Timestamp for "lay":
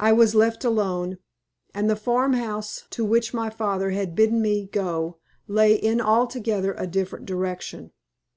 5.46-5.74